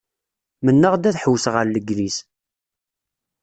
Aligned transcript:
Mennaɣ-d 0.65 1.09
ad 1.09 1.19
ḥewwseɣ 1.23 1.55
ar 1.61 1.67
Legniz. 1.67 2.15